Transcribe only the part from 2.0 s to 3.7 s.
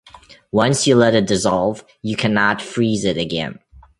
you cannot freeze it again.